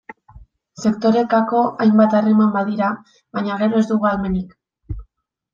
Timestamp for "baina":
3.39-3.61